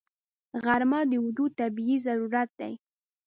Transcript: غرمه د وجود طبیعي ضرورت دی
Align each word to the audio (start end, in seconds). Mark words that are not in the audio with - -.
غرمه 0.63 0.99
د 1.11 1.13
وجود 1.25 1.51
طبیعي 1.59 1.97
ضرورت 2.07 2.49
دی 2.59 2.73